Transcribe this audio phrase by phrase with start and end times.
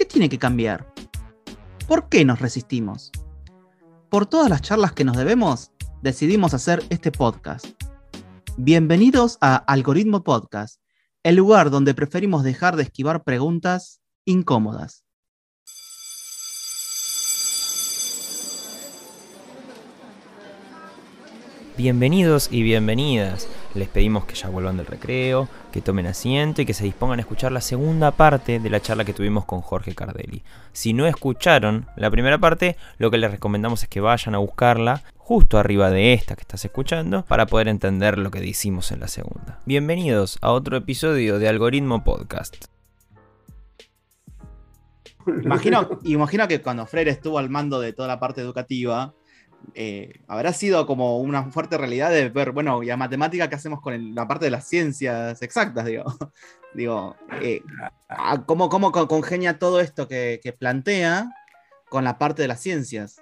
[0.00, 0.94] ¿Qué tiene que cambiar?
[1.86, 3.12] ¿Por qué nos resistimos?
[4.08, 7.66] Por todas las charlas que nos debemos, decidimos hacer este podcast.
[8.56, 10.80] Bienvenidos a Algoritmo Podcast,
[11.22, 15.04] el lugar donde preferimos dejar de esquivar preguntas incómodas.
[21.76, 23.46] Bienvenidos y bienvenidas.
[23.74, 27.22] Les pedimos que ya vuelvan del recreo, que tomen asiento y que se dispongan a
[27.22, 30.42] escuchar la segunda parte de la charla que tuvimos con Jorge Cardelli.
[30.72, 35.02] Si no escucharon la primera parte, lo que les recomendamos es que vayan a buscarla
[35.16, 39.06] justo arriba de esta que estás escuchando para poder entender lo que decimos en la
[39.06, 39.60] segunda.
[39.66, 42.64] Bienvenidos a otro episodio de Algoritmo Podcast.
[45.44, 49.14] Imagino, imagino que cuando Freire estuvo al mando de toda la parte educativa,
[49.74, 53.80] eh, habrá sido como una fuerte realidad de ver, bueno, y a matemática, ¿qué hacemos
[53.80, 55.84] con la parte de las ciencias exactas?
[55.86, 56.04] Digo,
[56.74, 57.62] digo eh,
[58.46, 61.30] ¿cómo, ¿cómo, congenia todo esto que, plantea
[61.88, 63.20] con la parte de las ciencias?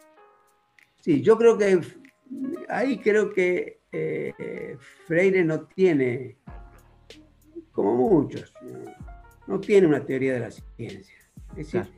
[1.01, 1.81] Sí, yo creo que
[2.69, 6.37] ahí creo que eh, Freire no tiene,
[7.73, 8.53] como muchos,
[9.47, 11.15] no, tiene una teoría de la ciencia.
[11.57, 11.98] Es decir,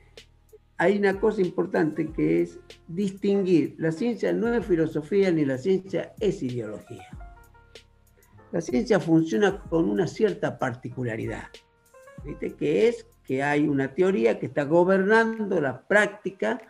[0.80, 3.74] hay una cosa importante que es distinguir.
[3.76, 7.06] La ciencia no es filosofía ni la ciencia es ideología.
[8.50, 11.48] La ciencia funciona con una cierta particularidad,
[12.24, 12.54] ¿viste?
[12.54, 16.62] que es que hay una teoría que está gobernando la práctica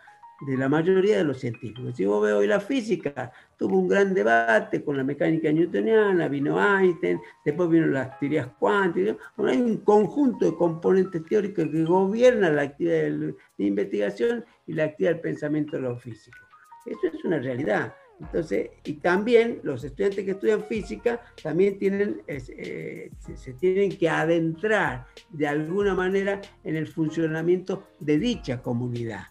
[0.47, 1.95] de la mayoría de los científicos.
[1.95, 6.59] Si vos ves hoy la física, tuvo un gran debate con la mecánica newtoniana, vino
[6.59, 9.17] Einstein, después vino las teorías cuánticas.
[9.37, 14.85] Bueno, hay un conjunto de componentes teóricos que gobiernan la actividad de investigación y la
[14.85, 16.41] actividad del pensamiento de los físicos.
[16.85, 17.93] Eso es una realidad.
[18.19, 25.07] Entonces, y también los estudiantes que estudian física también tienen, eh, se, tienen que adentrar
[25.29, 29.23] de alguna manera en el funcionamiento de dicha comunidad.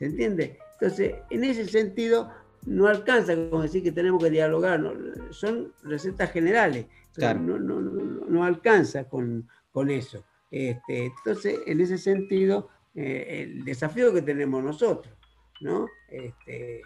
[0.00, 0.58] ¿Se entiende?
[0.80, 2.32] Entonces, en ese sentido,
[2.64, 4.82] no alcanza con decir que tenemos que dialogar,
[5.30, 6.86] son recetas generales,
[7.18, 10.24] no, no, no, alcanza con, con eso.
[10.50, 15.14] Este, entonces, en ese sentido, eh, el desafío que tenemos nosotros,
[15.60, 15.86] ¿no?
[16.08, 16.80] Este,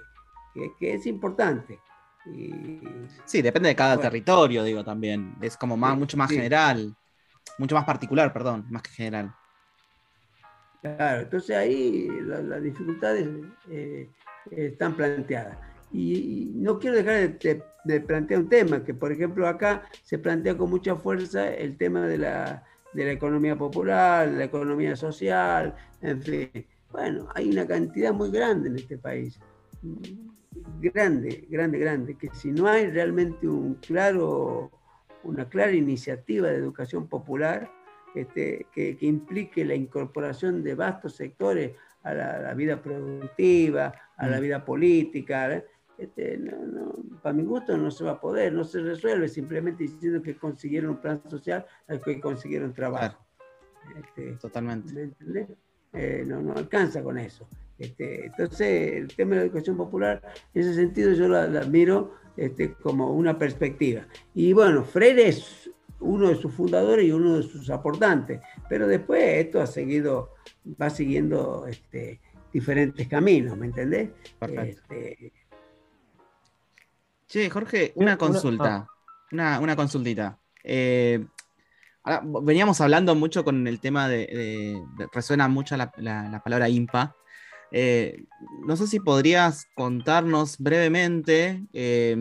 [0.81, 1.79] que, es importante.
[3.27, 5.37] sí, depende de cada territorio, digo también.
[5.41, 6.97] Es como más, mucho más general,
[7.59, 9.33] mucho más particular, perdón, más que general.
[10.85, 13.27] Claro, entonces ahí las dificultades
[13.71, 14.07] eh,
[14.51, 15.57] están planteadas.
[15.91, 20.69] Y, no quiero dejar de, plantear un tema, que por ejemplo acá se plantea con
[20.69, 26.51] mucha fuerza el tema de la, de la economía popular, la economía social, en fin.
[26.93, 29.41] Bueno, hay una cantidad muy grande en este país,
[30.83, 34.71] grande, grande, grande, que si no hay realmente un claro,
[35.23, 37.71] una clara iniciativa de educación popular,
[38.15, 44.43] este, que, implique la incorporación de vastos sectores a la, vida productiva, a la mm.
[44.43, 45.53] vida política.
[45.55, 45.65] ¿eh?
[45.99, 46.39] Este,
[47.23, 50.91] para mi gusto no se va a poder, no se resuelve simplemente diciendo que consiguieron
[50.91, 51.65] un plan social,
[52.05, 53.25] que consiguieron trabajo.
[53.97, 55.11] Este, Totalmente.
[55.93, 57.49] Eh, no, no alcanza con eso.
[57.79, 60.21] Este, entonces, el tema de la educación popular,
[60.53, 64.07] en ese sentido yo la, la miro este, como una perspectiva.
[64.35, 65.64] Y bueno, Freire es
[66.05, 68.41] uno de sus fundadores y uno de sus aportantes.
[68.69, 70.35] Pero después esto ha seguido,
[70.81, 72.21] va siguiendo este,
[72.53, 74.11] diferentes caminos, ¿me entendés?
[74.41, 75.33] Este,
[77.27, 78.87] che, Jorge, una consulta,
[79.33, 80.39] una, una consultita.
[80.63, 81.25] Eh,
[82.43, 84.81] veníamos hablando mucho con el tema de,
[85.13, 87.17] resuena mucho la, palabra IMPA.
[87.73, 88.25] Eh,
[88.65, 92.17] no sé si podrías contarnos brevemente eh,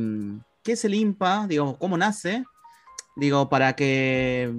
[0.63, 2.43] qué es el IMPA, digo, cómo nace
[3.15, 4.51] Digo, para que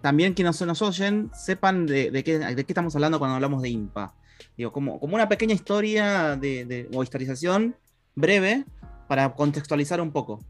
[0.00, 4.14] también quienes nos oyen sepan de, qué, de, qué, estamos hablando cuando hablamos de IMPA.
[4.56, 7.76] Digo, como, como una pequeña historia de, o historización
[8.14, 8.64] breve
[9.08, 10.40] para contextualizar un poco.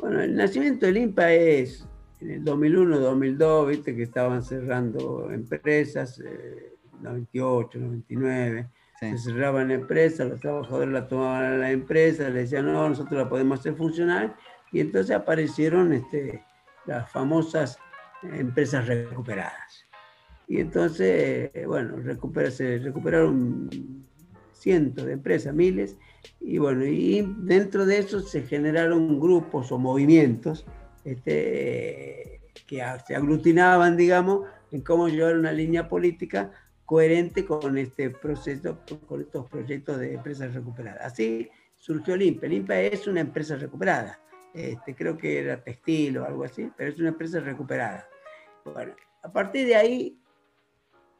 [0.00, 1.86] Bueno, el nacimiento del IMPA es
[2.20, 6.20] en el 2001, 2002, viste que estaban cerrando empresas,
[7.00, 8.68] 98, eh, 99.
[8.98, 13.28] Se cerraban empresas, los trabajadores la tomaban a la empresa, le decían, no, nosotros la
[13.28, 14.36] podemos hacer funcionar
[14.76, 16.44] y entonces aparecieron este,
[16.84, 17.78] las famosas
[18.22, 19.86] empresas recuperadas.
[20.46, 23.70] Y entonces, bueno, recupera, se recuperaron
[24.52, 25.96] cientos de empresas, miles,
[26.40, 30.66] y bueno, y dentro de eso se generaron grupos o movimientos
[31.04, 36.50] este, que se aglutinaban, digamos, en cómo llevar una línea política
[36.84, 38.78] coherente con este proceso,
[39.08, 41.14] con estos proyectos de empresas recuperadas.
[41.14, 42.46] Así surgió el INPE.
[42.46, 44.20] El INPE es una empresa recuperada.
[44.56, 48.08] Este, creo que era textil o algo así, pero es una empresa recuperada.
[48.64, 50.18] Bueno, a partir de ahí,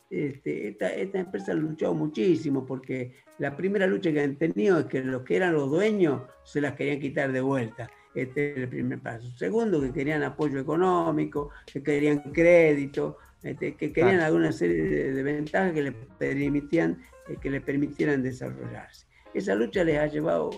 [0.09, 4.87] este, esta, esta, empresa ha luchado muchísimo porque la primera lucha que han tenido es
[4.87, 7.91] que los que eran los dueños se las querían quitar de vuelta.
[8.15, 9.31] Este es el primer paso.
[9.37, 15.75] Segundo, que querían apoyo económico, que querían crédito, este, que querían alguna serie de, ventajas
[15.75, 19.07] que le permitían, eh, que le permitieran desarrollarse.
[19.35, 20.49] Esa lucha les ha llevado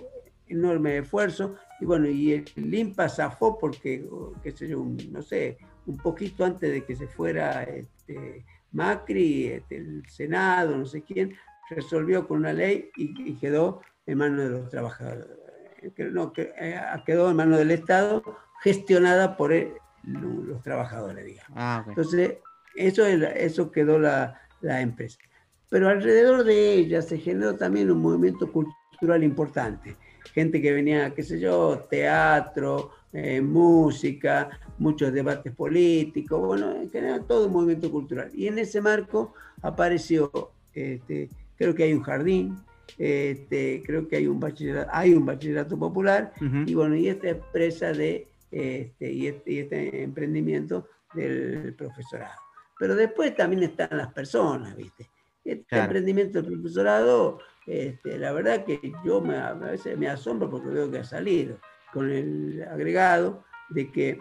[0.46, 4.08] enorme esfuerzo y bueno, y el Limpa zafó porque,
[4.42, 9.76] qué sé yo, no sé, un poquito antes de que se fuera este, Macri, este,
[9.76, 11.34] el Senado, no sé quién,
[11.70, 15.26] resolvió con una ley y, quedó en manos de los trabajadores.
[16.12, 18.22] No, eh, quedó en manos del Estado
[18.62, 19.52] gestionada por
[20.02, 21.52] los trabajadores, digamos.
[21.54, 22.38] Ah, Entonces,
[22.74, 25.18] eso, eso quedó la, la, empresa.
[25.68, 29.96] Pero alrededor de ella se generó también un movimiento cultural importante.
[30.32, 37.24] Gente que venía, qué sé yo, teatro, eh, música, muchos debates políticos, bueno, en general
[37.26, 38.30] todo un movimiento cultural.
[38.34, 40.30] Y en ese marco apareció,
[40.74, 42.56] este, creo que hay un jardín,
[42.98, 46.32] este, creo que hay un bachillerato, hay un bachillerato popular,
[46.66, 52.40] y bueno, y esta empresa de, este, y, este, y este emprendimiento del profesorado.
[52.78, 55.08] Pero después también están las personas, ¿viste?
[55.44, 57.38] Este emprendimiento del profesorado,
[57.68, 61.58] este, la verdad que yo me, a veces me asombro porque veo que ha salido
[61.92, 64.18] con el agregado de que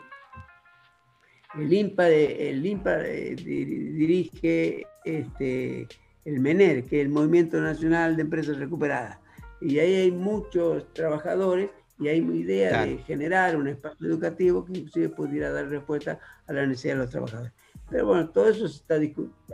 [1.57, 5.87] el INPA, el eh, dirige este,
[6.25, 9.17] el MENER, que es el Movimiento Nacional de Empresas Recuperadas.
[9.61, 15.09] Y ahí hay muchos trabajadores y hay idea de generar un espacio educativo que inclusive
[15.09, 17.53] pudiera dar respuesta a la necesidad de los trabajadores.
[17.89, 18.99] Pero bueno, todo eso está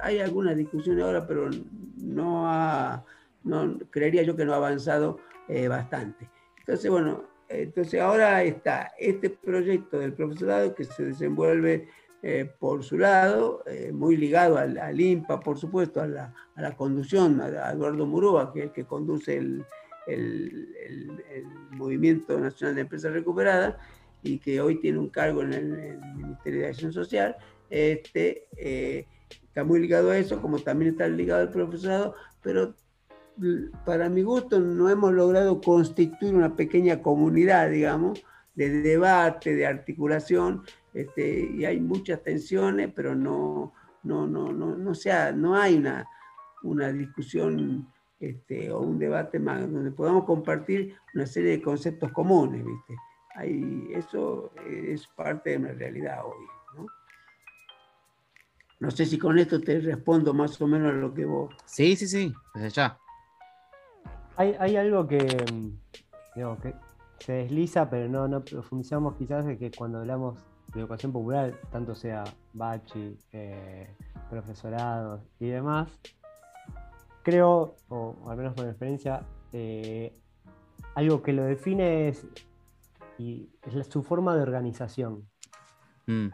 [0.01, 1.49] hay algunas discusiones ahora, pero
[1.97, 3.05] no ha,
[3.43, 6.29] no, creería yo que no ha avanzado eh, bastante.
[6.59, 11.87] Entonces, bueno, entonces ahora está este proyecto del profesorado que se desenvuelve
[12.25, 16.61] eh, por su lado, eh, muy ligado al, al, INPA, por supuesto, a la, a
[16.61, 19.65] la conducción, a, Eduardo Murúa, que es el que conduce el,
[20.07, 23.75] el, el, Movimiento Nacional de Empresas Recuperadas
[24.21, 27.35] y que hoy tiene un cargo en el, Ministerio de Acción Social,
[27.69, 32.73] este, eh, está muy ligado a eso, como también está ligado al profesorado, pero
[33.85, 38.23] para mi gusto no hemos logrado constituir una pequeña comunidad, digamos,
[38.55, 40.63] de debate, de articulación,
[40.93, 46.07] este, y hay muchas tensiones, pero no, no, no, no, no, sea, no hay una,
[46.61, 47.87] una discusión
[48.19, 52.95] este, o un debate más donde podamos compartir una serie de conceptos comunes, ¿viste?
[53.35, 56.45] Hay, eso es parte de nuestra realidad hoy.
[56.77, 56.85] ¿no?
[58.79, 61.55] no sé si con esto te respondo más o menos a lo que vos.
[61.65, 62.99] Sí, sí, sí, desde ya.
[64.35, 65.69] Hay, algo que, mm,
[66.33, 66.73] que
[67.19, 70.43] se desliza, pero no, no profundizamos quizás de que cuando hablamos
[70.73, 73.95] de educación popular, tanto sea bachi, eh,
[74.29, 75.89] profesorado y demás,
[77.21, 80.11] creo, o al menos por experiencia, eh,
[80.95, 82.25] algo que lo define es,
[83.17, 85.27] y es su forma de organización.
[86.07, 86.29] Mm,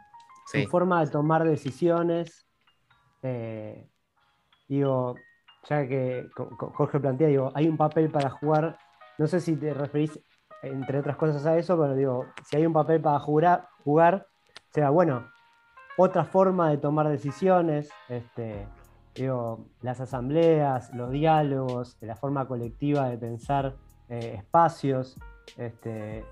[0.45, 2.47] su forma de tomar decisiones.
[3.21, 3.87] Eh,
[4.67, 5.15] digo,
[5.67, 8.77] ya que Jorge plantea, digo, hay un papel para jugar,
[9.17, 10.19] no sé si te referís
[10.61, 14.27] entre otras cosas a eso, pero digo, si hay un papel para jugar, jugar
[14.71, 15.27] sea, bueno,
[15.97, 18.67] otra forma de tomar decisiones, este,
[19.15, 23.75] digo, las asambleas, los diálogos, la forma colectiva de pensar
[24.09, 25.17] eh, espacios,
[25.57, 26.25] este,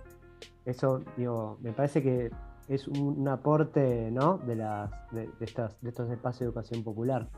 [0.65, 2.31] eso, digo, me parece que
[2.67, 4.37] es un, aporte, ¿no?
[4.39, 7.29] De, las, de, de estos espacios de educación popular.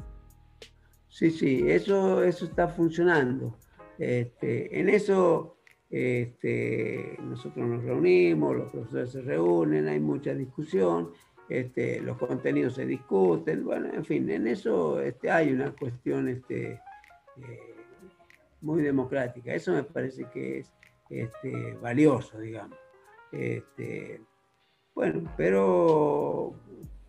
[1.09, 3.57] Sí, sí, eso, eso está funcionando.
[3.97, 5.57] Este, en eso
[5.89, 11.11] este, nosotros nos reunimos, los profesores se reúnen, hay mucha discusión,
[11.49, 14.99] este, los contenidos se discuten, bueno, en fin, en eso
[15.29, 16.79] hay una cuestión eh,
[18.61, 19.53] muy democrática.
[19.53, 20.63] Eso me parece que
[21.09, 21.31] es
[21.81, 22.77] valioso, digamos.
[24.93, 26.55] Bueno, pero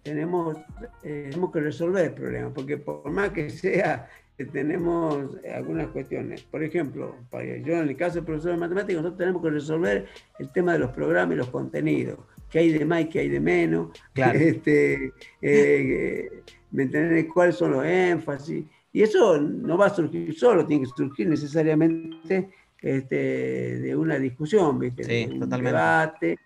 [0.02, 0.56] tenemos,
[1.02, 6.42] eh, tenemos que resolver el problema, porque por más que sea, eh, tenemos algunas cuestiones.
[6.42, 10.06] Por ejemplo, yo en el caso del profesor de matemáticas, nosotros tenemos que resolver
[10.38, 12.18] el tema de los programas y los contenidos,
[12.50, 13.90] qué hay de más y qué hay de menos.
[14.34, 17.26] Este, eh, ¿me entendés?
[17.32, 18.64] ¿Cuáles son los énfasis?
[18.92, 24.78] Y eso no va a surgir solo, tiene que surgir necesariamente este, de una discusión,
[24.78, 25.04] ¿viste?
[25.04, 25.76] Sí, de un totalmente.
[25.76, 26.38] debate.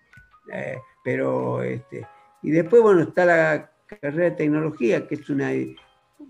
[0.51, 2.05] eh, pero, este,
[2.45, 5.49] y después, bueno, está la carrera de tecnología, que es una,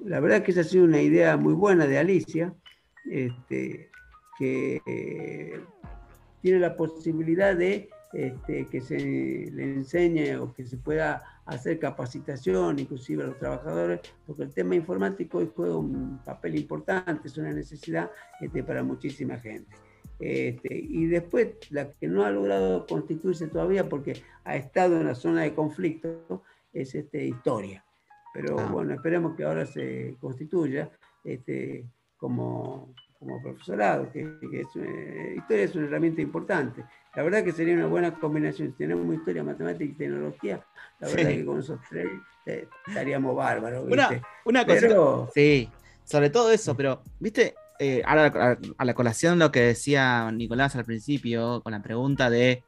[0.06, 2.54] la verdad que esa ha sido una idea muy buena de Alicia,
[3.12, 3.90] este,
[4.40, 5.60] que eh,
[6.42, 12.80] tiene la posibilidad de este, que se le enseñe o que se pueda hacer capacitación,
[12.80, 17.52] inclusive a los trabajadores, porque el tema informático hoy juega un papel importante, es una
[17.52, 19.76] necesidad este, para muchísima gente.
[20.20, 25.16] Este, y después, la que no ha logrado constituirse todavía porque ha estado en la
[25.16, 26.44] zona de conflicto,
[26.74, 27.84] es este, historia.
[28.34, 28.70] Pero Ah.
[28.72, 30.90] bueno, esperemos que ahora se constituya
[31.24, 31.86] este,
[32.18, 36.84] como, como profesorado, que, que es, eh, historia es una herramienta importante.
[37.16, 38.70] La verdad que sería una buena combinación.
[38.72, 40.66] Si tenemos historia, matemática y tecnología,
[41.00, 41.36] la verdad Sí.
[41.38, 42.08] que con esos tres
[42.46, 43.86] eh, estaríamos bárbaros.
[43.90, 44.26] Una, ¿viste?
[44.46, 44.88] una cosita.
[44.88, 45.70] Pero, Sí,
[46.04, 50.86] sobre todo eso, pero, viste, Eh, ahora a, la colación lo que decía Nicolás al
[50.86, 52.64] principio, con la pregunta de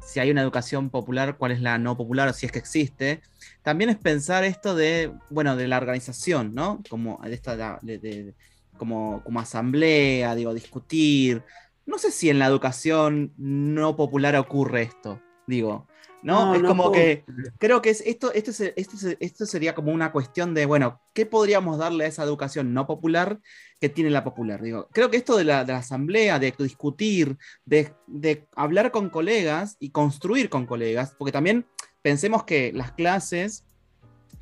[0.00, 3.22] si hay una educación popular, cuál es la no popular o si es que existe,
[3.62, 6.82] también es pensar esto de, bueno, de la organización, ¿no?
[6.88, 8.34] Como, de esta, de-
[8.76, 11.42] como, como asamblea, digo, discutir.
[11.86, 15.20] No sé si en la educación no popular ocurre esto,
[15.50, 15.86] digo,
[16.22, 16.46] ¿no?
[16.46, 17.24] No, es no como que
[17.58, 21.00] creo que es, esto, esto, es- esto, es- esto sería como una cuestión de, bueno,
[21.12, 23.38] ¿qué podríamos darle a esa educación no popular
[23.80, 24.62] que tiene la popular?
[24.62, 29.10] Digo, creo que esto de la, de la asamblea, de discutir, de, de hablar con
[29.10, 31.66] colegas y construir con colegas, porque también
[32.02, 33.64] pensemos que las clases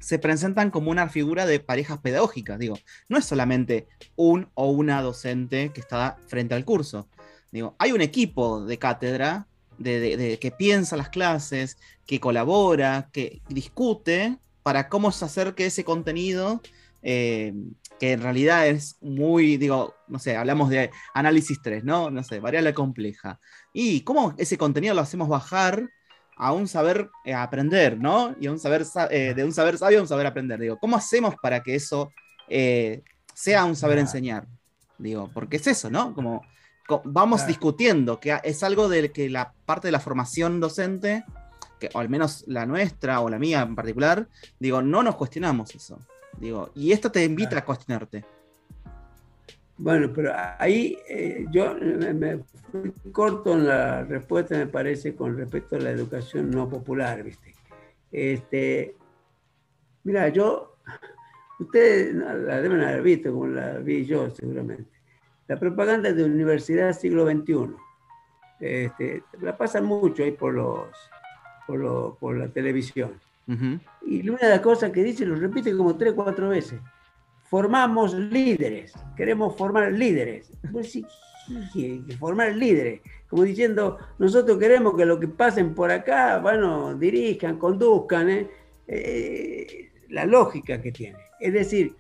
[0.00, 5.03] se presentan como una figura de parejas pedagógicas, digo, no es solamente un o una
[5.03, 7.09] docente que está frente al curso,
[7.50, 9.48] digo, hay un equipo de cátedra
[9.78, 15.66] de, de- de- que piensa las clases, que colabora, que discute para cómo se acerque
[15.66, 16.61] ese contenido,
[17.02, 17.54] eh,
[18.00, 22.11] que en realidad es muy, digo, no sé, hablamos de análisis 3, ¿no?
[22.11, 23.40] No sé, variable compleja.
[23.73, 25.88] Y cómo ese contenido lo hacemos bajar
[26.37, 28.35] a un saber eh, aprender, ¿no?
[28.40, 30.61] Y a un saber, sa- eh, de un saber sabio a un saber aprender.
[30.61, 32.12] Digo, ¿cómo hacemos para que eso
[32.49, 33.02] eh,
[33.35, 34.47] sea un saber enseñar?
[34.99, 36.14] Digo, porque es eso, ¿no?
[36.14, 36.47] Como co-
[37.04, 37.49] vamos Claro.
[37.49, 41.25] discutiendo, que es algo de que la parte de la formación docente,
[41.78, 44.26] que, o al menos la nuestra o la mía en particular,
[44.59, 45.99] digo, no nos cuestionamos eso.
[46.38, 47.62] Digo, y esto te invita Claro.
[47.62, 48.25] a cuestionarte.
[49.76, 52.38] Bueno, pero ahí eh, yo me, me
[52.73, 57.54] fui corto en la respuesta, me parece, con respecto a la educación no popular, ¿viste?
[58.11, 58.97] Este,
[60.02, 60.76] mira, yo,
[61.61, 64.98] ustedes la deben haber visto, como la vi yo seguramente.
[65.49, 67.75] La propaganda de Universidad Siglo XXI.
[68.61, 70.87] Este, la pasan mucho ahí por, los,
[71.67, 73.12] por, lo- por la televisión.
[73.47, 73.78] Ujú.
[74.07, 76.81] Y una de las cosas que dice, lo repite como tres, cuatro veces.
[77.45, 80.52] Formamos líderes, queremos formar líderes.
[80.71, 81.07] Pues sí,
[82.19, 83.00] formar líderes.
[83.28, 88.50] Como diciendo, nosotros queremos que lo que pasen por acá, bueno, dirijan, conduzcan, ¿eh?
[88.87, 91.19] Eh, la lógica que tiene.
[91.40, 91.95] Es decir,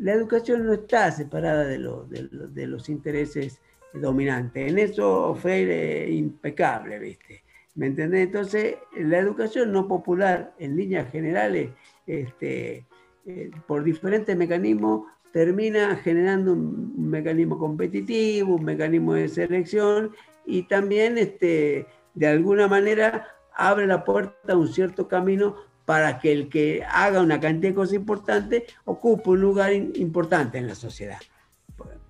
[0.00, 3.60] la educación no está separada de, lo- de lo- de los intereses
[3.92, 4.70] dominantes.
[4.70, 7.42] En eso Freire es impecable, ¿viste?
[7.74, 8.26] ¿Me entendés?
[8.26, 11.70] Entonces, la educación no popular, en líneas generales,
[12.06, 12.84] este,
[13.26, 20.10] eh, por diferentes mecanismos, termina generando un, un mecanismo competitivo, un mecanismo de selección
[20.44, 26.32] y también, este, de alguna manera, abre la puerta a un cierto camino para que
[26.32, 31.18] el que haga una cantidad de cosas importantes ocupe un lugar importante en la sociedad.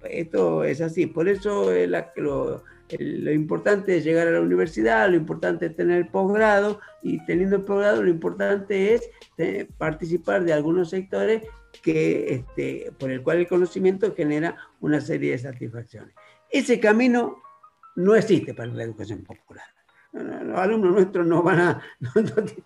[0.05, 1.93] Esto es así, por eso el-
[2.99, 7.57] lo importante es llegar a la universidad, lo importante es tener el posgrado y teniendo
[7.57, 9.09] el posgrado lo importante es
[9.39, 11.43] eh, participar de algunos sectores
[11.83, 16.15] que, este, por el cual el conocimiento genera una serie de satisfacciones.
[16.51, 17.41] Ese camino
[17.97, 19.65] no existe para la educación popular.
[20.13, 22.63] Los alumnos nuestros no van a, no- no ti-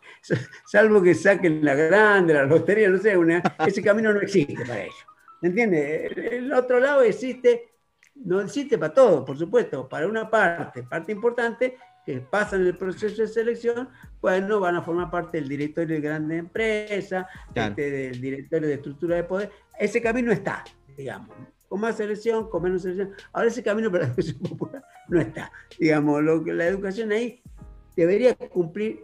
[0.66, 4.82] salvo que saquen la grande, la lotería, no sé, una- ese camino no existe para
[4.82, 5.06] ellos.
[5.42, 6.10] ¿Me entiendes?
[6.12, 7.68] El, el otro lado existe,
[8.14, 13.22] no existe para todos, por supuesto, para una parte, parte importante, que pasan el proceso
[13.22, 13.88] de selección,
[14.20, 17.70] bueno, van a formar parte del directorio de grandes empresas, Claro.
[17.70, 19.50] este, del directorio de estructura de poder.
[19.78, 20.64] Ese camino está,
[20.96, 21.34] digamos,
[21.74, 23.10] con más selección, con menos selección.
[23.32, 25.50] Ahora ese camino para la educación popular no está.
[25.76, 27.42] Digamos, lo que la educación ahí
[27.96, 29.00] debería cumplir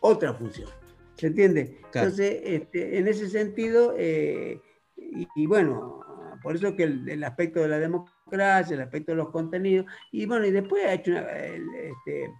[0.00, 0.70] otra función.
[1.18, 1.78] ¿Se entiende?
[1.92, 2.08] Claro.
[2.08, 4.62] Entonces, este, en ese sentido, eh,
[4.96, 6.00] y, y bueno,
[6.42, 10.24] por eso que el, el aspecto de la democracia, el aspecto de los contenidos, y
[10.24, 12.30] bueno, y después ha hecho una, el, este,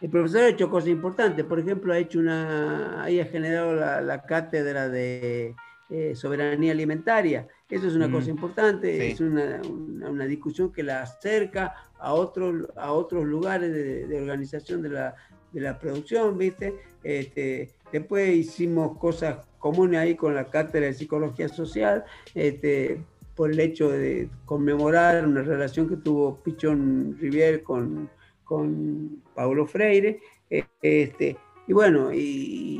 [0.00, 4.22] El profesor ha hecho cosas importantes, por ejemplo, ha hecho una, ahí ha generado la,
[4.22, 5.54] cátedra de
[5.88, 7.46] eh, soberanía alimentaria.
[7.70, 13.26] Eso es una cosa importante, es una, discusión que la acerca a otros, a otros
[13.26, 15.14] lugares de, organización de la,
[15.52, 16.74] de la, producción, ¿viste?
[17.04, 23.02] Este, después hicimos cosas comunes ahí con la cátedra de psicología social, este,
[23.34, 28.08] por el hecho de conmemorar una relación que tuvo Pichón Rivier con,
[28.44, 30.20] con Paulo Freire.
[30.48, 32.77] Este, y bueno, y,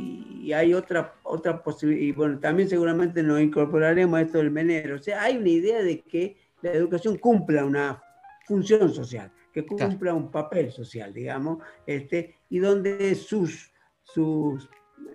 [0.53, 4.97] hay otra, otra posibilidad, y bueno, también seguramente nos incorporaremos a esto del menero.
[4.97, 8.03] O sea, hay una idea de que la educación cumpla una
[8.47, 14.69] función social, que cumpla un papel social, digamos, este, y donde sus, sus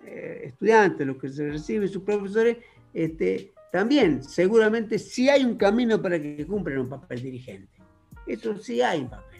[0.04, 2.58] eh, estudiantes, los que se reciben, sus profesores,
[2.92, 7.78] este, también seguramente sí hay un camino para que cumplan un papel dirigente.
[8.26, 9.33] Eso sí hay un papel.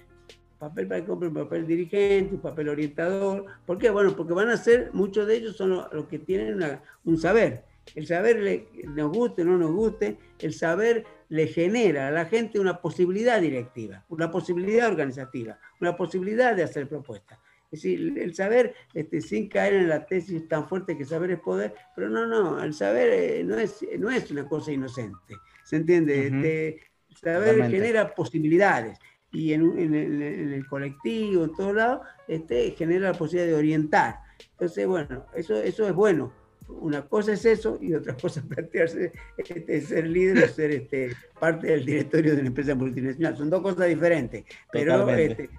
[0.59, 3.45] Papel para que un papel dirigente, un papel orientador.
[3.67, 3.91] ¿Por qué?
[3.91, 7.65] Bueno, porque van a ser, muchos de ellos son los, que tienen un saber.
[7.95, 12.25] El saber le, nos guste o no nos guste, el saber le genera a la
[12.25, 17.39] gente una posibilidad directiva, una posibilidad organizativa, una posibilidad de hacer propuestas.
[17.71, 21.41] Es decir, el saber, este, sin caer en la tesis tan fuerte que saber es
[21.41, 25.35] poder, pero no, no, el saber eh, no, es, no es una cosa inocente,
[25.65, 26.29] ¿se entiende?
[26.29, 26.69] Este,
[27.11, 28.99] el saber genera posibilidades
[29.35, 34.21] y en, el, colectivo, en todos lados, este, genera la posibilidad de orientar.
[34.53, 36.33] Entonces, bueno, eso, eso es bueno.
[36.69, 41.11] Una cosa es eso y otra cosa es plantearse este, ser líder o ser este,
[41.39, 43.37] parte del directorio de una empresa multinacional.
[43.37, 45.51] Son dos cosas diferentes, pero este,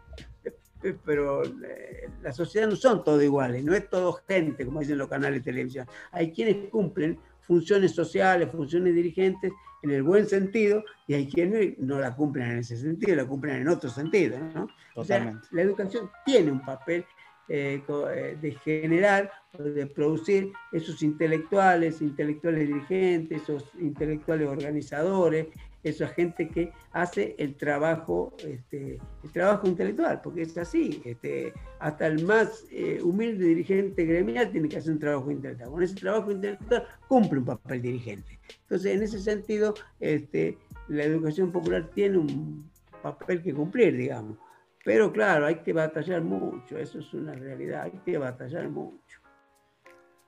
[1.05, 5.07] pero eh, la sociedad no son todos iguales, no es todo gente, como dicen los
[5.07, 5.87] canales de televisión.
[6.11, 9.51] Hay quienes cumplen funciones sociales, funciones dirigentes
[9.85, 13.57] en el buen sentido, y hay quienes no la cumplen en ese sentido, la cumplen
[13.57, 14.37] en otro sentido.
[14.53, 14.67] ¿no?
[14.95, 17.05] O sea, la educación tiene un papel
[17.47, 25.47] eh, eh, de generar, de producir esos intelectuales, intelectuales dirigentes, esos intelectuales organizadores,
[25.85, 32.07] esa gente que hace el trabajo, este, el trabajo intelectual, porque es así, este, hasta
[32.07, 35.69] el más eh, humilde dirigente gremial tiene que hacer un trabajo intelectual.
[35.69, 38.39] Con ese trabajo intelectual cumple un papel dirigente.
[38.61, 42.67] Entonces, en ese sentido, este, la educación popular tiene un
[43.03, 44.39] papel que cumplir, digamos.
[44.83, 49.19] Pero claro, hay que batallar mucho, eso es una realidad, hay que batallar mucho.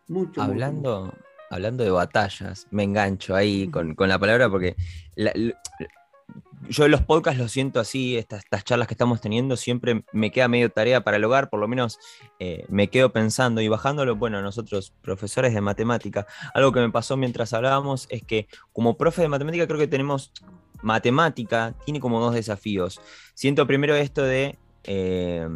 [0.08, 0.40] Mucho.
[0.40, 1.12] Hablando,
[1.50, 4.76] hablando de batallas, me engancho ahí con, la palabra porque
[6.70, 10.48] yo en los podcasts lo siento así, estas, charlas que estamos teniendo, siempre me queda
[10.48, 12.00] medio tarea para el hogar, por lo menos
[12.40, 17.16] eh, me quedo pensando y bajándolo, bueno, nosotros, profesores de matemática, algo que me pasó
[17.16, 20.34] mientras hablábamos es que como profe de matemática creo que tenemos
[20.82, 23.00] matemática, tiene como dos desafíos.
[23.34, 24.58] Siento primero esto de...
[24.84, 25.48] Eh,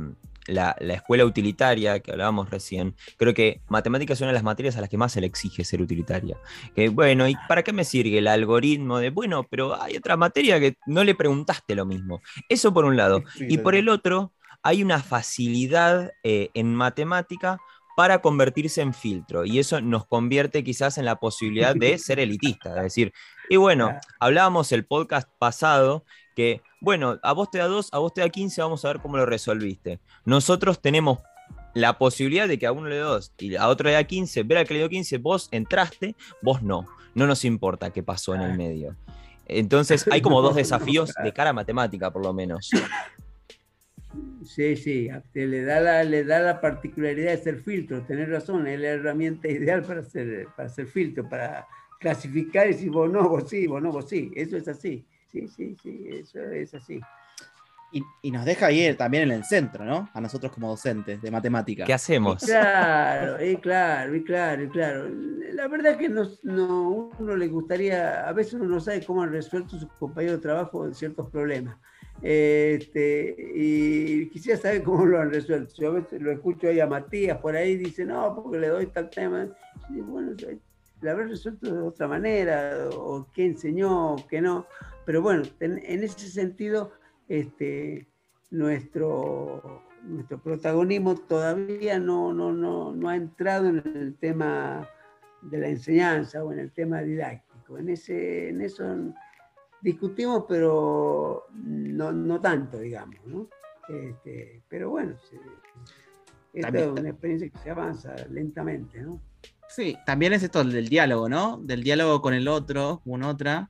[0.48, 4.82] la, escuela utilitaria que hablábamos recién, creo que matemáticas es una de las materias a
[4.82, 6.38] las que más se le exige ser utilitaria.
[6.76, 10.60] Que bueno, ¿y para qué me sirve el algoritmo de, bueno, pero hay otra materia
[10.60, 12.22] que no le preguntaste lo mismo?
[12.50, 13.24] Eso por un lado.
[13.40, 17.60] y por el otro, hay una facilidad eh, en matemática
[17.96, 19.46] para convertirse en filtro.
[19.46, 22.78] Y eso nos convierte quizás en la posibilidad de ser elitista.
[22.78, 23.14] Es decir,
[23.50, 28.14] y bueno, hablábamos el podcast pasado que, bueno, a vos te da 2, a vos
[28.14, 30.00] te da 15, vamos a ver cómo lo resolviste.
[30.26, 31.20] Nosotros tenemos
[31.74, 34.44] la posibilidad de que a uno le da 2 y a otro le da 15,
[34.44, 36.86] ver al que le dio 15, vos entraste, vos no.
[37.14, 38.96] No nos importa qué pasó en el medio.
[39.46, 42.70] Entonces hay como dos desafíos de cara a matemática, por lo menos.
[44.46, 48.80] Sí, sí, le da, la, le da la particularidad de ser filtro, tener razón, es
[48.80, 51.68] la herramienta ideal para hacer, para hacer filtro, para
[52.00, 55.48] clasificar y decir vos no, vos sí, vos no, vos sí, eso es así sí,
[55.48, 57.00] sí, sí, eso es así.
[58.22, 60.10] Y, nos deja ir también en el centro, ¿no?
[60.14, 61.84] A nosotros como docentes de matemática.
[61.84, 62.42] ¿Qué hacemos?
[62.46, 65.10] claro, y claro, y claro, y claro.
[65.54, 69.32] La verdad es que no, uno le gustaría, a veces uno no sabe cómo han
[69.32, 71.78] resuelto sus compañeros de trabajo ciertos problemas.
[72.22, 75.74] Este, y quisiera saber cómo lo han resuelto.
[75.76, 78.86] Yo a veces lo escucho ahí a Matías por ahí, dice, no, porque le doy
[78.88, 79.50] tal tema.
[79.90, 80.32] Y bueno,
[81.02, 84.66] la habrá resuelto de otra manera, o qué enseñó, o qué no.
[85.06, 86.92] Pero bueno, en, ese sentido,
[87.28, 88.08] este,
[88.52, 94.88] nuestro, nuestro protagonismo todavía no, no, no, no ha entrado en el tema
[95.42, 97.78] de la enseñanza o en el tema didáctico.
[97.78, 98.84] En, ese, en eso
[99.82, 103.18] discutimos, pero no, no tanto, digamos.
[103.26, 103.50] ¿no?
[103.90, 105.16] Este, pero bueno,
[106.54, 109.02] esta es una experiencia que se avanza lentamente.
[109.02, 109.20] ¿no?
[109.68, 111.58] Sí, también es esto del diálogo, ¿no?
[111.58, 113.70] Del diálogo con el otro, con otra,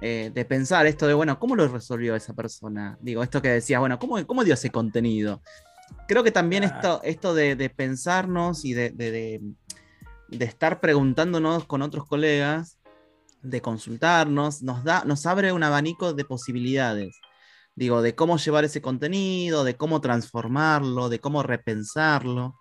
[0.00, 2.98] eh, de pensar esto de, bueno, ¿cómo lo resolvió esa persona?
[3.00, 5.42] Digo, esto que decías, bueno, ¿cómo, cómo dio ese contenido?
[6.08, 6.66] creo que también Ah.
[6.66, 9.40] esto, esto de, de pensarnos y de, de- de-
[10.28, 12.78] de estar preguntándonos con otros colegas,
[13.42, 17.20] de consultarnos, nos, da, nos abre un abanico de posibilidades.
[17.76, 22.58] Digo, de cómo llevar ese contenido, de cómo transformarlo, de cómo repensarlo.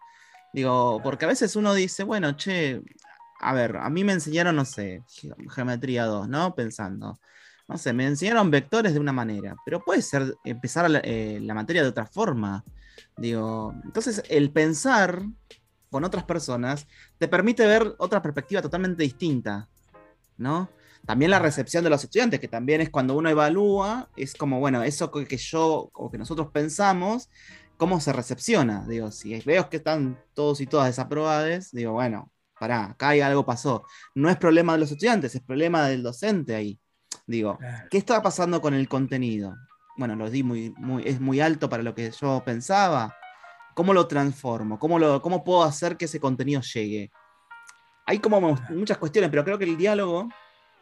[0.54, 2.82] Digo, porque a veces uno dice, bueno, che,
[3.50, 6.56] a ver, a mí me enseñaron, no sé, ge- geometría 2, ¿no?
[6.56, 7.20] Pensando.
[7.68, 11.54] No sé, me enseñaron vectores de una manera, pero puede ser empezar la, eh, la
[11.54, 12.64] materia de otra forma.
[13.18, 15.24] Digo, entonces el pensar
[15.90, 16.88] con otras personas
[17.20, 19.70] te permite ver otra perspectiva totalmente distinta,
[20.38, 20.70] ¿no?
[21.06, 24.84] También la recepción de los estudiantes, que también es cuando uno evalúa, es como, bueno,
[24.84, 27.30] eso que yo o que nosotros pensamos,
[27.78, 28.86] ¿cómo se recepciona?
[28.88, 33.46] Digo, si veo que están todos y todas desaprobadas, digo, bueno, pará, acá hay algo
[33.46, 33.86] pasó.
[34.16, 36.80] No es problema de los estudiantes, es problema del docente ahí.
[37.28, 37.58] Digo.
[37.90, 39.56] ¿qué está pasando con el contenido?
[39.98, 43.16] Bueno, lo di muy, muy, es muy alto para lo que yo pensaba.
[43.76, 44.78] ¿Cómo lo transformo?
[44.78, 47.12] ¿Cómo, lo, cómo puedo hacer que ese contenido llegue?
[48.06, 50.30] Hay como mu- muchas cuestiones, pero creo que el diálogo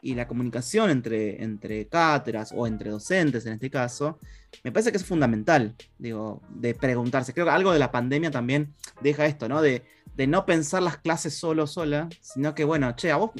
[0.01, 4.19] y la comunicación entre, entre cátedras o entre docentes en este caso,
[4.63, 7.33] me parece que es fundamental, digo, de preguntarse.
[7.33, 9.61] Creo que algo de la pandemia también deja esto, ¿no?
[9.61, 9.83] De,
[10.15, 13.31] de no pensar las clases solo, sola, sino que, bueno, che, a vos,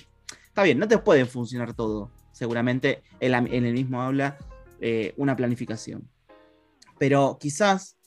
[0.45, 4.37] está bien, no te puede funcionar todo, seguramente en, la- el mismo aula,
[4.79, 6.07] eh, una planificación.
[6.99, 7.97] Pero quizás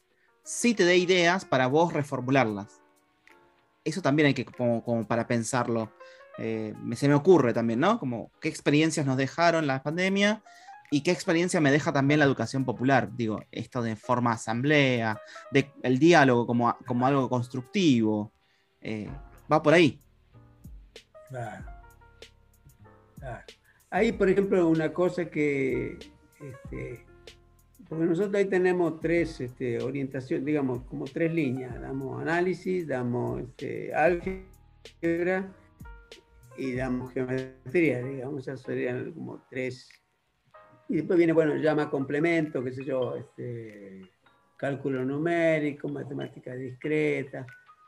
[0.44, 2.80] sí te dé ideas para vos reformularlas.
[3.84, 5.92] Eso también hay que, como, como para pensarlo.
[6.38, 7.98] Eh, se me ocurre también, ¿no?
[7.98, 10.42] Como qué experiencias nos dejaron la pandemia
[10.90, 13.10] y qué experiencia me deja también la educación popular.
[13.16, 15.20] Digo, esto de forma asamblea,
[15.50, 18.32] de el diálogo como, como algo constructivo.
[18.80, 19.08] eh,
[19.50, 19.98] va por ahí.
[21.28, 21.64] Claro.
[23.18, 23.44] Claro.
[23.90, 25.98] Ahí, por ejemplo, una cosa que,
[26.40, 27.04] este,
[27.88, 31.80] porque nosotros ahí tenemos tres este, orientaciones, digamos, como tres líneas.
[31.80, 35.48] Damos análisis, damos este, álgebra
[36.56, 39.88] y damos geometría, digamos, esas serían como tres.
[40.88, 44.02] Y después viene, bueno, llama complemento, qué sé yo, este,
[44.56, 47.46] cálculo numérico, matemática discreta,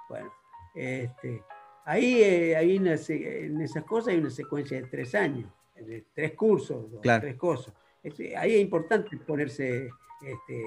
[0.08, 0.30] bueno,
[0.74, 1.42] este,
[1.84, 6.06] ahí eh, hay una se- en esas cosas hay una secuencia de tres años, de
[6.14, 7.20] tres cursos, o Claro.
[7.22, 7.74] tres cosas.
[8.02, 9.88] Este, ahí es importante ponerse,
[10.22, 10.62] este,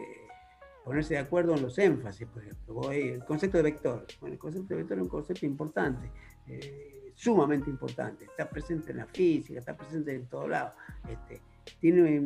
[0.83, 2.73] ponerse de acuerdo en los énfasis, por ejemplo.
[2.75, 4.05] Voy- el concepto de vector.
[4.19, 6.11] Bueno, el concepto de vector es un concepto importante,
[6.49, 8.25] eh, sumamente importante.
[8.25, 10.73] Está presente en la física, está presente en todos lados.
[11.09, 11.41] Este,
[11.79, 12.21] tiene,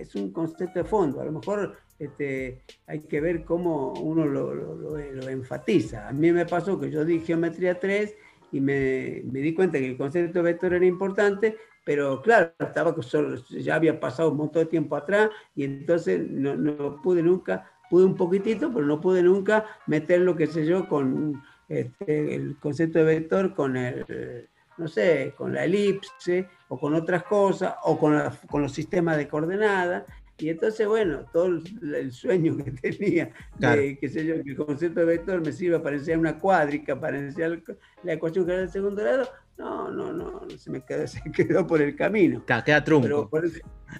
[0.00, 1.20] es un concepto de fondo.
[1.20, 6.08] A lo mejor este, hay que ver cómo uno lo, lo- lo- lo enfatiza.
[6.08, 8.14] A mí me pasó que yo di geometría 3
[8.50, 12.94] y me, me di cuenta que el concepto de vector era importante, pero claro, estaba
[13.02, 17.70] solo- ya había pasado un montón de tiempo atrás y entonces no, no pude nunca,
[17.88, 21.42] pude un poquitito, pero no pude nunca meter lo que sé yo con
[21.80, 27.24] este, el concepto de vector con el, no sé, con la elipse o con otras
[27.24, 30.04] cosas o con, la- con los sistemas de coordenadas.
[30.38, 33.80] Y entonces, bueno, todo el, el sueño que tenía Claro.
[33.80, 36.98] de, qué sé yo, que el concepto de vector me sirva para enseñar una cuádrica,
[36.98, 37.62] para enseñar
[38.02, 41.80] la ecuación general del segundo grado, no, no, no, se me quedó, se quedó por
[41.80, 42.42] el camino.
[42.44, 43.02] Claro, queda trunco.
[43.06, 43.44] Pero por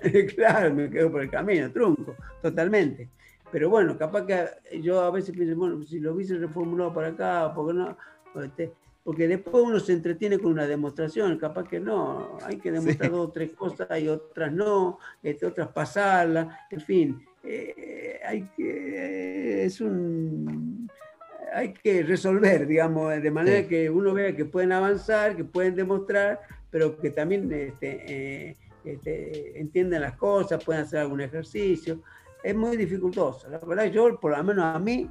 [0.34, 3.08] claro, me quedo por el camino, trunco, totalmente.
[3.52, 7.52] Pero bueno, capaz que yo a veces pienso, bueno, si lo hubiese reformulado para acá,
[7.54, 7.96] ¿por qué no?
[8.42, 8.72] Este,
[9.04, 13.14] porque después uno se entretiene con una demostración, capaz que no, hay que demostrar Sí.
[13.16, 19.64] dos o tres cosas y otras no, este, otras pasarlas, en fin, eh, hay que,
[19.64, 20.88] es un,
[21.52, 23.66] hay que resolver, digamos, de manera Sí.
[23.68, 28.04] que uno vea que pueden avanzar, que pueden demostrar, pero que también este,
[28.48, 32.00] eh, este, entienden las cosas, pueden hacer algún ejercicio.
[32.42, 33.48] Es muy dificultoso.
[33.48, 35.08] La verdad, yo, por lo menos a mí,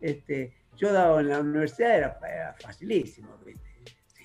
[0.00, 3.28] este, yo daba en la universidad, era, era facilísimo.
[3.44, 3.62] ¿viste?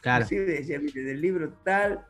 [0.01, 0.23] Claro.
[0.23, 2.05] Inclusive decía, "Mire, del libro tal,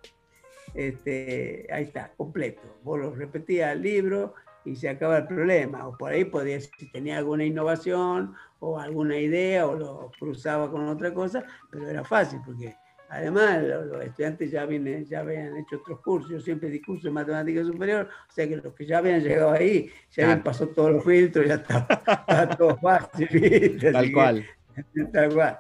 [0.74, 2.62] este, ahí está, completo.
[2.84, 4.36] Vos lo repetías el libro
[4.66, 5.88] y se acaba el problema.
[5.88, 10.88] O por ahí podía, si tenía alguna innovación o alguna idea o lo cruzaba con
[10.88, 12.76] otra cosa, pero era fácil porque
[13.10, 16.30] además lo- los, estudiantes ya, vienen, ya habían hecho otros cursos.
[16.32, 19.52] Yo siempre di cursos de matemática superior, o sea que los que ya habían llegado
[19.52, 23.80] ahí, ya habían pasado todos los filtros, ya estaba todo fácil.
[23.92, 24.46] Tal que- cual.
[25.14, 25.60] Tal cual.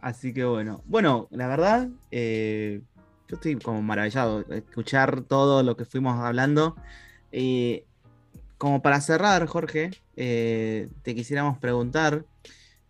[0.00, 0.82] Así que bueno.
[0.86, 2.82] Bueno, la verdad, eh,
[3.28, 6.76] yo estoy como maravillado de escuchar todo lo que fuimos hablando.
[7.32, 7.84] Eh,
[8.58, 12.24] como para cerrar, Jorge, eh, te quisiéramos preguntar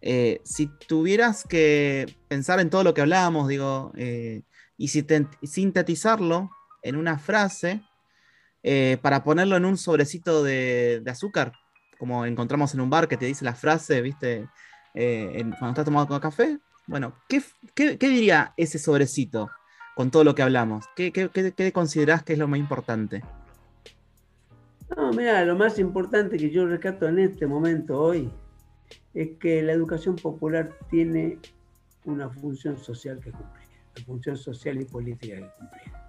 [0.06, 4.42] eh, si tuvieras que pensar en todo lo que hablábamos, digo, eh,
[4.76, 6.50] y si te- sintetizarlo
[6.82, 7.80] en una frase
[8.62, 11.52] eh, para ponerlo en un sobrecito de, azúcar,
[11.98, 14.46] como encontramos en un bar que te dice la frase, ¿viste?
[14.92, 16.58] Cuando estás tomando café.
[16.86, 17.42] Bueno, ¿qué,
[17.98, 19.50] diría ese sobrecito
[19.96, 20.84] con todo lo que hablamos?
[20.94, 23.22] ¿Qué, qué, qué- qué considerás que es lo más importante?
[24.94, 28.30] No, mira, lo más importante que yo rescato en este momento hoy
[29.12, 31.38] es que la educación popular tiene
[32.04, 36.04] una función social que cumplir, una función social y política que cumplir.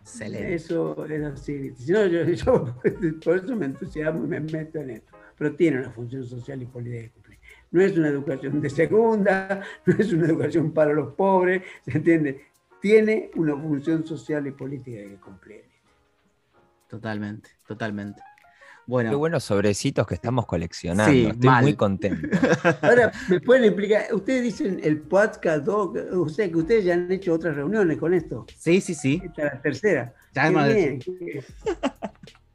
[0.00, 0.54] Excelente.
[0.54, 1.74] Eso es así.
[1.76, 2.74] Si no, yo, yo
[3.22, 5.12] por eso me entusiasmo y me meto en esto.
[5.36, 7.38] Pero tiene una función social y política que cumplir.
[7.70, 12.46] No es una educación de segunda, no es una educación para los pobres, ¿se entiende?
[12.80, 15.64] Tiene una función social y política que cumplir.
[16.88, 18.22] Totalmente, totalmente.
[18.88, 21.12] Bueno, Qué buenos sobrecitos que estamos coleccionando.
[21.12, 21.62] Sí, Estoy mal.
[21.62, 22.26] muy contento.
[22.82, 24.06] Ahora, ¿me pueden explicar?
[24.14, 28.46] Ustedes dicen el podcast, o sea que ustedes ya han hecho otras reuniones con esto.
[28.56, 29.20] sí, sí, sí.
[29.22, 30.14] Esta es la tercera.
[30.34, 31.44] Ya Qué hemos- bien, qué-